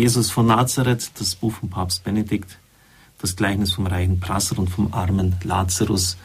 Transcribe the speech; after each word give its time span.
Jesus 0.00 0.30
von 0.30 0.46
Nazareth, 0.46 1.10
das 1.18 1.34
Buch 1.34 1.52
von 1.52 1.68
Papst 1.68 2.04
Benedikt, 2.04 2.56
das 3.20 3.36
Gleichnis 3.36 3.72
vom 3.72 3.86
reichen 3.86 4.18
Prasser 4.18 4.58
und 4.58 4.70
vom 4.70 4.94
armen 4.94 5.36
Lazarus. 5.44 6.16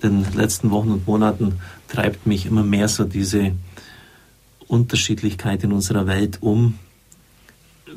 In 0.00 0.24
den 0.24 0.32
letzten 0.32 0.70
Wochen 0.70 0.90
und 0.90 1.06
Monaten 1.06 1.60
treibt 1.86 2.26
mich 2.26 2.46
immer 2.46 2.62
mehr 2.62 2.88
so 2.88 3.04
diese 3.04 3.52
Unterschiedlichkeit 4.68 5.62
in 5.64 5.72
unserer 5.72 6.06
Welt 6.06 6.38
um, 6.40 6.78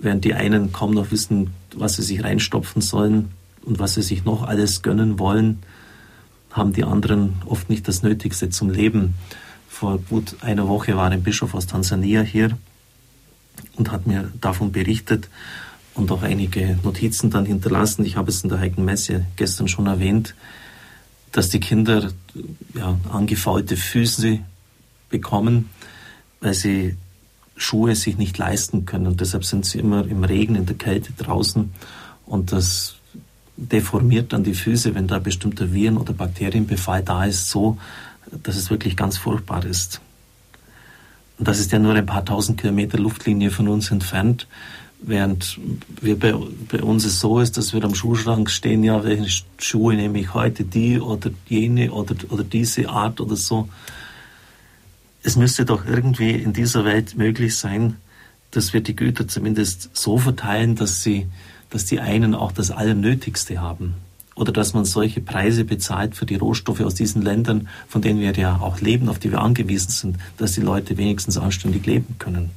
während 0.02 0.26
die 0.26 0.34
einen 0.34 0.74
kaum 0.74 0.92
noch 0.92 1.12
wissen, 1.12 1.54
was 1.74 1.94
sie 1.94 2.04
sich 2.04 2.22
reinstopfen 2.22 2.82
sollen 2.82 3.32
und 3.62 3.80
was 3.80 3.94
sie 3.94 4.02
sich 4.02 4.26
noch 4.26 4.44
alles 4.44 4.82
gönnen 4.82 5.20
wollen, 5.20 5.60
haben 6.52 6.74
die 6.74 6.84
anderen 6.84 7.36
oft 7.46 7.70
nicht 7.70 7.88
das 7.88 8.04
Nötigste 8.04 8.50
zum 8.50 8.70
Leben. 8.70 9.14
Vor 9.70 10.00
gut 10.00 10.36
einer 10.42 10.68
Woche 10.68 10.98
war 10.98 11.10
ein 11.10 11.24
Bischof 11.24 11.56
aus 11.56 11.66
Tansania 11.66 12.24
hier 12.24 12.58
und 13.76 13.92
hat 13.92 14.08
mir 14.08 14.32
davon 14.42 14.72
berichtet 14.72 15.30
und 15.96 16.12
auch 16.12 16.24
einige 16.24 16.78
Notizen 16.84 17.30
dann 17.30 17.46
hinterlassen. 17.46 18.06
Ich 18.06 18.16
habe 18.16 18.30
es 18.30 18.44
in 18.44 18.50
der 18.50 18.60
Heiligen 18.60 18.86
Messe 18.86 19.26
gestern 19.36 19.68
schon 19.68 19.88
erwähnt, 19.88 20.36
dass 21.32 21.50
die 21.50 21.60
Kinder 21.60 22.12
ja, 22.74 22.98
angefaulte 23.12 23.78
Füße 23.78 24.40
bekommen, 25.10 25.70
weil 26.42 26.54
sie 26.54 26.96
Schuhe 27.56 27.96
sich 27.96 28.18
nicht 28.18 28.38
leisten 28.38 28.86
können. 28.86 29.08
Und 29.08 29.22
deshalb 29.22 29.46
sind 29.46 29.66
sie 29.66 29.80
immer 29.80 30.06
im 30.06 30.24
Regen, 30.24 30.56
in 30.56 30.66
der 30.66 30.76
Kälte 30.76 31.14
draußen. 31.14 31.72
Und 32.26 32.52
das 32.52 32.96
deformiert 33.56 34.34
dann 34.34 34.44
die 34.44 34.56
Füße, 34.56 34.96
wenn 34.96 35.08
da 35.08 35.20
bestimmter 35.20 35.72
Viren- 35.72 35.98
oder 35.98 36.14
Bakterienbefall 36.14 37.04
da 37.04 37.26
ist, 37.26 37.50
so, 37.50 37.78
dass 38.32 38.56
es 38.56 38.70
wirklich 38.70 38.98
ganz 38.98 39.18
furchtbar 39.18 39.66
ist. 39.66 40.02
Und 41.44 41.50
das 41.50 41.60
ist 41.60 41.74
ja 41.74 41.80
nur 41.80 41.94
ein 41.94 42.06
paar 42.06 42.24
tausend 42.24 42.62
Kilometer 42.62 42.98
Luftlinie 42.98 43.52
von 43.52 43.68
uns 43.68 43.92
entfernt, 43.92 44.48
während 45.02 45.60
wir 46.00 46.18
bei, 46.18 46.34
bei 46.72 46.82
uns 46.82 47.04
es 47.04 47.20
so 47.20 47.42
ist, 47.42 47.58
dass 47.58 47.74
wir 47.74 47.84
am 47.84 47.96
Schuhschrank 47.96 48.50
stehen, 48.50 48.82
ja, 48.82 49.04
welche 49.04 49.44
Schuhe 49.58 49.94
nehme 49.96 50.20
ich 50.20 50.34
heute, 50.34 50.64
die 50.64 51.02
oder 51.02 51.32
jene 51.50 51.92
oder, 51.92 52.16
oder 52.30 52.46
diese 52.46 52.88
Art 52.88 53.20
oder 53.20 53.36
so. 53.36 53.68
Es 55.22 55.36
müsste 55.36 55.66
doch 55.66 55.86
irgendwie 55.86 56.32
in 56.32 56.54
dieser 56.54 56.86
Welt 56.86 57.18
möglich 57.18 57.58
sein, 57.58 57.98
dass 58.52 58.72
wir 58.72 58.80
die 58.80 58.96
Güter 58.96 59.28
zumindest 59.28 59.90
so 59.92 60.18
verteilen, 60.18 60.78
dass 60.78 61.04
sie, 61.04 61.28
dass 61.70 61.84
die 61.84 62.00
einen 62.00 62.36
auch 62.36 62.54
das 62.54 62.72
Allernötigste 62.72 63.60
haben 63.60 63.96
oder 64.36 64.52
dass 64.52 64.74
man 64.74 64.86
solche 64.86 65.22
Preise 65.22 65.64
bezahlt 65.66 66.16
für 66.16 66.26
die 66.26 66.36
Rohstoffe 66.36 66.82
aus 66.82 66.96
diesen 66.96 67.22
Ländern, 67.22 67.68
von 67.88 68.02
denen 68.02 68.20
wir 68.20 68.32
ja 68.34 68.60
auch 68.60 68.82
leben, 68.82 69.10
auf 69.10 69.20
die 69.20 69.32
wir 69.32 69.42
angewiesen 69.42 69.92
sind, 69.92 70.18
dass 70.38 70.54
die 70.54 70.62
Leute 70.62 70.98
wenigstens 70.98 71.38
anständig 71.38 71.86
leben 71.86 72.16
können. 72.20 72.52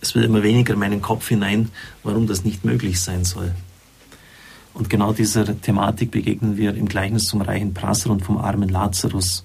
Es 0.00 0.14
will 0.14 0.22
immer 0.22 0.42
weniger 0.42 0.74
in 0.74 0.80
meinen 0.80 1.02
Kopf 1.02 1.28
hinein, 1.28 1.70
warum 2.04 2.26
das 2.26 2.44
nicht 2.44 2.64
möglich 2.64 3.00
sein 3.00 3.24
soll. 3.24 3.52
Und 4.74 4.88
genau 4.88 5.12
dieser 5.12 5.60
Thematik 5.60 6.12
begegnen 6.12 6.56
wir 6.56 6.74
im 6.74 6.86
Gleichnis 6.86 7.24
zum 7.24 7.40
reichen 7.40 7.74
Prasser 7.74 8.10
und 8.10 8.24
vom 8.24 8.38
armen 8.38 8.68
Lazarus. 8.68 9.44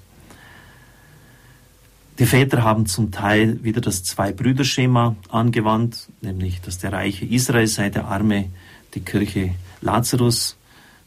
Die 2.20 2.28
Väter 2.28 2.64
haben 2.64 2.86
zum 2.86 3.12
Teil 3.12 3.64
wieder 3.64 3.82
das 3.82 4.04
Zwei-Brüder-Schema 4.04 5.16
angewandt, 5.30 6.10
nämlich 6.22 6.62
dass 6.62 6.78
der 6.78 6.94
reiche 6.94 7.26
Israel 7.26 7.66
sei, 7.66 7.90
der 7.90 8.06
arme 8.06 8.50
die 8.94 9.00
Kirche 9.00 9.56
Lazarus 9.82 10.56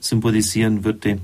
symbolisieren 0.00 0.84
würde, 0.84 1.18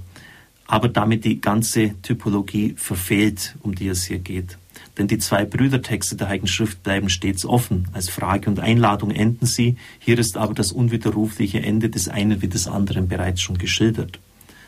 aber 0.66 0.88
damit 0.88 1.24
die 1.24 1.40
ganze 1.40 2.00
Typologie 2.02 2.74
verfehlt, 2.76 3.56
um 3.62 3.74
die 3.74 3.88
es 3.88 4.04
hier 4.04 4.18
geht. 4.18 4.58
Denn 4.98 5.08
die 5.08 5.18
zwei 5.18 5.44
Brüdertexte 5.44 6.16
der 6.16 6.28
Heiligen 6.28 6.46
Schrift 6.46 6.82
bleiben 6.82 7.08
stets 7.08 7.46
offen. 7.46 7.88
Als 7.92 8.08
Frage 8.08 8.48
und 8.50 8.60
Einladung 8.60 9.10
enden 9.10 9.46
sie. 9.46 9.76
Hier 9.98 10.18
ist 10.18 10.36
aber 10.36 10.54
das 10.54 10.72
unwiderrufliche 10.72 11.62
Ende 11.62 11.88
des 11.88 12.08
einen 12.08 12.42
wie 12.42 12.48
des 12.48 12.66
anderen 12.66 13.08
bereits 13.08 13.40
schon 13.40 13.58
geschildert. 13.58 14.18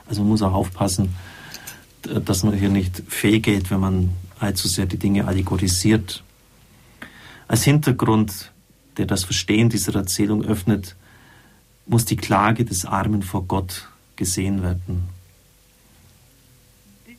Also 0.07 0.23
man 0.23 0.31
muss 0.31 0.43
auch 0.43 0.55
aufpassen, 0.55 1.15
dass 2.03 2.43
man 2.43 2.55
hier 2.55 2.69
nicht 2.69 3.03
fehlgeht, 3.09 3.70
wenn 3.70 3.81
man 3.81 4.11
allzu 4.39 4.69
sehr 4.69 4.87
die 4.87 4.98
Dinge 4.98 5.27
allegorisiert. 5.27 6.23
Als 7.48 7.64
Hintergrund, 7.64 8.53
der 8.97 9.07
das 9.07 9.25
Verstehen 9.25 9.69
dieser 9.69 9.95
Erzählung 9.95 10.45
öffnet, 10.45 10.97
muss 11.87 12.05
die 12.05 12.17
Klage 12.17 12.64
des 12.64 12.85
Armen 12.87 13.23
vor 13.23 13.45
Gott 13.45 13.89
gesehen 14.17 14.63
werden. 14.63 15.08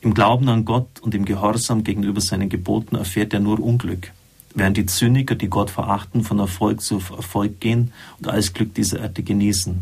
Im 0.00 0.14
Glauben 0.14 0.48
an 0.48 0.64
Gott 0.64 1.00
und 1.00 1.14
im 1.14 1.24
Gehorsam 1.24 1.82
gegenüber 1.82 2.20
seinen 2.20 2.48
Geboten 2.48 2.96
erfährt 2.96 3.32
er 3.32 3.40
nur 3.40 3.58
Unglück, 3.58 4.12
während 4.54 4.76
die 4.76 4.86
Zyniker, 4.86 5.34
die 5.34 5.48
Gott 5.48 5.70
verachten, 5.70 6.22
von 6.22 6.38
Erfolg 6.38 6.80
zu 6.80 6.96
Erfolg 6.96 7.60
gehen 7.60 7.92
und 8.18 8.28
alles 8.28 8.52
Glück 8.52 8.74
dieser 8.74 9.00
Erde 9.00 9.22
genießen. 9.22 9.80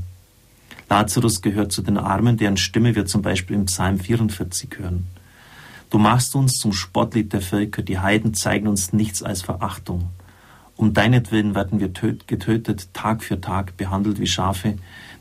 Lazarus 0.89 1.43
gehört 1.43 1.73
zu 1.73 1.83
den 1.83 1.99
Armen, 1.99 2.37
deren 2.37 2.57
Stimme 2.57 2.95
wir 2.95 3.07
zum 3.07 3.23
Beispiel 3.23 3.57
im 3.57 3.67
Psalm 3.67 3.99
44 3.99 4.79
hören. 4.79 5.07
Du 5.91 5.99
machst 5.99 6.35
uns 6.35 6.55
zum 6.55 6.73
Spottlied 6.73 7.33
der 7.33 7.41
Völker, 7.41 7.83
die 7.83 7.99
Heiden 7.99 8.35
zeigen 8.35 8.67
uns 8.67 8.93
nichts 8.93 9.23
als 9.23 9.43
Verachtung. 9.43 10.11
Um 10.77 10.93
deinetwillen 10.93 11.55
werden 11.55 11.81
wir 11.81 11.89
getötet, 11.89 12.93
Tag 12.95 13.23
für 13.23 13.41
Tag, 13.41 13.77
behandelt 13.77 14.19
wie 14.19 14.27
Schafe, 14.27 14.77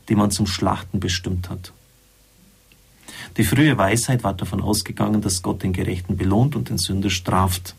die 0.08 0.16
man 0.16 0.30
zum 0.30 0.46
Schlachten 0.46 0.98
bestimmt 0.98 1.48
hat. 1.48 1.72
Die 3.36 3.44
frühe 3.44 3.76
Weisheit 3.76 4.24
war 4.24 4.34
davon 4.34 4.60
ausgegangen, 4.60 5.20
dass 5.20 5.42
Gott 5.42 5.62
den 5.62 5.72
Gerechten 5.72 6.16
belohnt 6.16 6.56
und 6.56 6.68
den 6.68 6.78
Sünder 6.78 7.10
straft, 7.10 7.74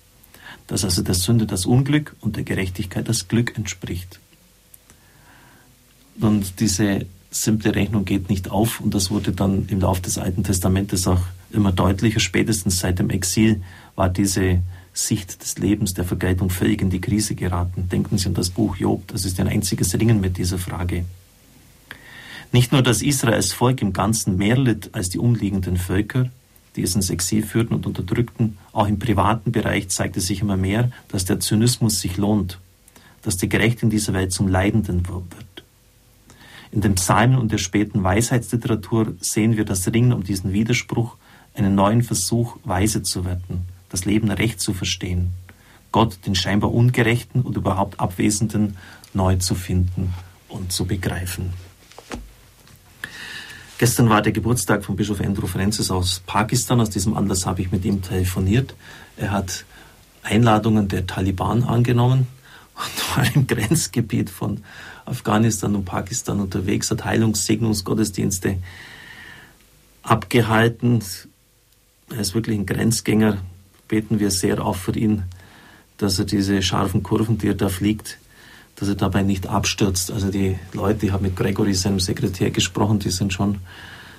dass 0.67 0.83
also 0.83 1.01
der 1.01 1.15
Sünde 1.15 1.45
das 1.45 1.65
Unglück 1.65 2.15
und 2.21 2.35
der 2.35 2.43
Gerechtigkeit 2.43 3.07
das 3.07 3.27
Glück 3.27 3.55
entspricht. 3.57 4.19
Und 6.19 6.59
diese 6.59 7.05
simple 7.29 7.75
Rechnung 7.75 8.05
geht 8.05 8.29
nicht 8.29 8.49
auf 8.49 8.79
und 8.79 8.93
das 8.93 9.11
wurde 9.11 9.31
dann 9.31 9.67
im 9.67 9.81
Laufe 9.81 10.01
des 10.01 10.17
Alten 10.17 10.43
Testamentes 10.43 11.07
auch 11.07 11.21
immer 11.51 11.71
deutlicher. 11.71 12.19
Spätestens 12.19 12.79
seit 12.79 12.99
dem 12.99 13.09
Exil 13.09 13.61
war 13.95 14.09
diese 14.09 14.61
Sicht 14.93 15.41
des 15.41 15.57
Lebens, 15.57 15.93
der 15.93 16.05
Vergeltung 16.05 16.49
völlig 16.49 16.81
in 16.81 16.89
die 16.89 17.01
Krise 17.01 17.35
geraten. 17.35 17.89
Denken 17.89 18.17
Sie 18.17 18.27
an 18.27 18.33
das 18.33 18.49
Buch 18.49 18.77
Job, 18.77 19.03
das 19.07 19.25
ist 19.25 19.39
ein 19.39 19.47
einziges 19.47 19.93
Ringen 19.93 20.21
mit 20.21 20.37
dieser 20.37 20.57
Frage. 20.57 21.05
Nicht 22.55 22.71
nur, 22.71 22.81
dass 22.81 23.01
Israels 23.01 23.51
Volk 23.51 23.81
im 23.81 23.91
Ganzen 23.91 24.37
mehr 24.37 24.55
litt 24.55 24.91
als 24.93 25.09
die 25.09 25.19
umliegenden 25.19 25.75
Völker, 25.75 26.29
die 26.77 26.83
es 26.83 26.95
ins 26.95 27.09
Exil 27.09 27.43
führten 27.43 27.73
und 27.73 27.85
unterdrückten, 27.85 28.57
auch 28.71 28.87
im 28.87 28.97
privaten 28.97 29.51
Bereich 29.51 29.89
zeigte 29.89 30.21
sich 30.21 30.39
immer 30.39 30.55
mehr, 30.55 30.89
dass 31.09 31.25
der 31.25 31.41
Zynismus 31.41 31.99
sich 31.99 32.15
lohnt, 32.15 32.57
dass 33.23 33.35
der 33.35 33.49
Gerechte 33.49 33.81
in 33.81 33.89
dieser 33.89 34.13
Welt 34.13 34.31
zum 34.31 34.47
Leidenden 34.47 35.05
wird. 35.09 35.65
In 36.71 36.79
den 36.79 36.95
Psalmen 36.95 37.39
und 37.39 37.51
der 37.51 37.57
späten 37.57 38.05
Weisheitsliteratur 38.05 39.15
sehen 39.19 39.57
wir 39.57 39.65
das 39.65 39.85
Ringen 39.91 40.13
um 40.13 40.23
diesen 40.23 40.53
Widerspruch, 40.53 41.17
einen 41.55 41.75
neuen 41.75 42.03
Versuch, 42.03 42.55
weise 42.63 43.03
zu 43.03 43.25
werden, 43.25 43.65
das 43.89 44.05
Leben 44.05 44.31
recht 44.31 44.61
zu 44.61 44.73
verstehen, 44.73 45.33
Gott, 45.91 46.19
den 46.25 46.35
scheinbar 46.35 46.73
Ungerechten 46.73 47.41
und 47.41 47.57
überhaupt 47.57 47.99
Abwesenden, 47.99 48.77
neu 49.13 49.35
zu 49.35 49.55
finden 49.55 50.13
und 50.47 50.71
zu 50.71 50.85
begreifen. 50.85 51.51
Gestern 53.77 54.09
war 54.09 54.21
der 54.21 54.31
Geburtstag 54.31 54.85
von 54.85 54.95
Bischof 54.95 55.19
Andrew 55.19 55.47
Francis 55.47 55.91
aus 55.91 56.21
Pakistan. 56.25 56.79
Aus 56.79 56.89
diesem 56.89 57.13
Anlass 57.17 57.45
habe 57.45 57.61
ich 57.61 57.73
mit 57.73 57.83
ihm 57.83 58.01
telefoniert. 58.01 58.73
Er 59.17 59.31
hat 59.31 59.65
Einladungen 60.23 60.87
der 60.87 61.05
Taliban 61.05 61.63
angenommen 61.63 62.27
und 62.75 63.17
war 63.17 63.35
im 63.35 63.47
Grenzgebiet 63.47 64.29
von 64.29 64.63
Afghanistan 65.05 65.75
und 65.75 65.83
Pakistan 65.83 66.39
unterwegs, 66.39 66.89
hat 66.89 67.03
Heilungssegnungsgottesdienste 67.03 68.59
abgehalten. 70.03 71.03
Er 72.11 72.19
ist 72.19 72.33
wirklich 72.33 72.57
ein 72.57 72.65
Grenzgänger. 72.65 73.39
Beten 73.89 74.19
wir 74.19 74.31
sehr 74.31 74.65
auf 74.65 74.77
für 74.77 74.97
ihn, 74.97 75.23
dass 75.97 76.17
er 76.17 76.25
diese 76.25 76.61
scharfen 76.61 77.03
Kurven, 77.03 77.37
die 77.37 77.49
er 77.49 77.55
da 77.55 77.67
fliegt, 77.67 78.19
dass 78.75 78.89
er 78.89 78.95
dabei 78.95 79.23
nicht 79.23 79.47
abstürzt. 79.47 80.11
Also 80.11 80.29
die 80.29 80.57
Leute, 80.73 81.05
ich 81.05 81.11
habe 81.11 81.23
mit 81.23 81.35
Gregory, 81.35 81.73
seinem 81.73 81.99
Sekretär, 81.99 82.51
gesprochen, 82.51 82.99
die 82.99 83.09
sind 83.09 83.33
schon 83.33 83.59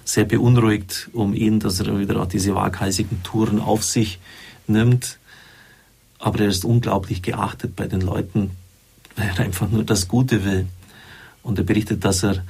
sehr 0.05 0.25
beunruhigt 0.25 1.11
um 1.13 1.35
ihn, 1.35 1.61
dass 1.61 1.81
er 1.81 1.99
wieder 1.99 2.23
auch 2.23 2.27
diese 2.27 2.55
waghalsigen 2.55 3.23
Touren 3.23 3.61
auf 3.61 3.85
sich 3.85 4.19
nimmt. 4.67 5.19
Aber 6.19 6.41
er 6.41 6.49
ist 6.49 6.65
unglaublich 6.65 7.23
geachtet 7.23 7.77
bei 7.77 7.87
den 7.87 8.01
Leuten, 8.01 8.53
weil 9.17 9.29
er 9.29 9.41
einfach 9.41 9.69
nur 9.69 9.85
das 9.85 10.09
Gute 10.09 10.45
will. 10.45 10.67
Und 11.43 11.59
er 11.59 11.65
berichtet, 11.65 12.05
dass 12.05 12.25
er 12.25 12.45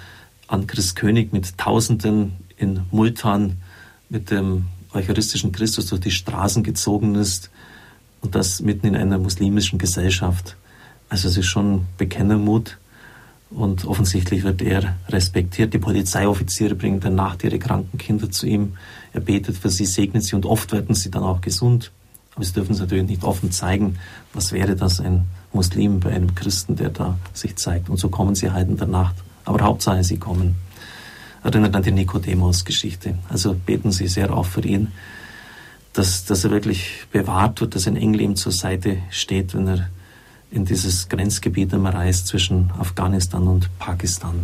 an 0.49 0.67
Christ 0.67 0.97
König 0.97 1.33
mit 1.33 1.59
Tausenden 1.59 2.37
in 2.57 2.83
Multan 2.91 3.57
mit 4.09 4.31
dem 4.31 4.67
eucharistischen 4.93 5.53
Christus 5.53 5.87
durch 5.87 6.01
die 6.01 6.11
Straßen 6.11 6.63
gezogen 6.63 7.17
ist 7.17 7.51
und 8.21 8.35
das 8.35 8.61
mitten 8.61 8.87
in 8.87 8.97
einer 8.97 9.19
muslimischen 9.19 9.79
Gesellschaft. 9.79 10.57
Also 11.09 11.29
es 11.29 11.37
ist 11.37 11.47
schon 11.47 11.87
Bekennermut 11.99 12.79
und 13.51 13.85
offensichtlich 13.85 14.43
wird 14.43 14.61
er 14.61 14.97
respektiert. 15.09 15.73
Die 15.73 15.79
Polizeioffiziere 15.79 16.75
bringen 16.75 17.01
dann 17.01 17.15
Nacht 17.15 17.45
ihre 17.45 17.59
kranken 17.59 17.99
Kinder 17.99 18.31
zu 18.31 18.47
ihm. 18.47 18.77
Er 19.13 19.21
betet 19.21 19.57
für 19.57 19.71
sie, 19.71 19.87
segnet 19.87 20.25
sie 20.25 20.35
und 20.35 20.47
oft 20.47 20.73
werden 20.73 20.95
sie 20.95 21.11
dann 21.11 21.23
auch 21.23 21.41
gesund. 21.41 21.93
Aber 22.35 22.45
sie 22.45 22.53
dürfen 22.53 22.73
es 22.73 22.81
natürlich 22.81 23.09
nicht 23.09 23.25
offen 23.25 23.51
zeigen. 23.51 23.99
Was 24.35 24.53
wäre 24.53 24.77
das? 24.77 25.01
Ein 25.01 25.27
Muslim, 25.53 26.01
bei 26.01 26.11
einem 26.11 26.35
Christen, 26.35 26.77
der 26.77 26.91
da 26.91 27.19
sich 27.33 27.57
zeigt. 27.57 27.89
Und 27.89 27.99
so 27.99 28.09
kommen 28.09 28.35
sie 28.35 28.51
halt 28.51 28.69
in 28.69 28.77
der 28.77 28.89
Nacht. 28.89 29.15
Aber 29.45 29.65
Hauptsache, 29.65 30.05
sie 30.05 30.19
kommen. 30.19 30.57
Erinnert 31.43 31.75
an 31.77 31.83
die 31.83 31.93
Nikodemus-Geschichte. 31.93 33.17
Also 33.29 33.55
beten 33.55 33.93
Sie 33.93 34.09
sehr 34.09 34.37
auch 34.37 34.47
für 34.47 34.63
ihn, 34.63 34.89
dass, 35.93 36.25
dass 36.25 36.45
er 36.45 36.51
wirklich 36.51 37.07
bewahrt 37.13 37.61
wird, 37.61 37.77
dass 37.77 37.87
ein 37.87 37.97
Engel 37.97 38.21
ihm 38.23 38.37
zur 38.37 38.51
Seite 38.51 38.99
steht, 39.11 39.55
wenn 39.55 39.69
er 39.69 39.89
in 40.51 40.65
dieses 40.65 41.09
Grenzgebiet 41.09 41.73
immer 41.73 41.95
reist 41.95 42.29
zwischen 42.29 42.71
Afghanistan 42.79 43.47
und 43.47 43.69
Pakistan. 43.79 44.35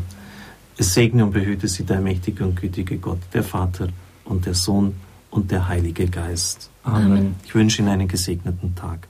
Es 0.76 0.94
segne 0.94 1.24
und 1.24 1.32
behüte 1.32 1.68
Sie 1.68 1.84
der 1.84 2.00
mächtige 2.00 2.44
und 2.44 2.60
gütige 2.60 2.98
Gott, 2.98 3.20
der 3.32 3.44
Vater 3.44 3.88
und 4.24 4.46
der 4.46 4.54
Sohn 4.54 4.94
und 5.30 5.50
der 5.50 5.68
Heilige 5.68 6.06
Geist. 6.06 6.70
Amen. 6.82 7.36
Ich 7.44 7.54
wünsche 7.54 7.82
Ihnen 7.82 7.90
einen 7.90 8.08
gesegneten 8.08 8.74
Tag. 8.74 9.08